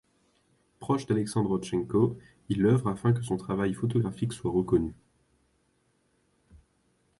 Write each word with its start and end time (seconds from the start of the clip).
Proche 0.79 1.05
d'Alexandre 1.05 1.49
Rodtchenko, 1.51 2.17
il 2.49 2.65
œuvre 2.65 2.87
afin 2.87 3.13
que 3.13 3.21
son 3.21 3.37
travail 3.37 3.75
photographique 3.75 4.33
soit 4.33 4.49
reconnu. 4.49 4.95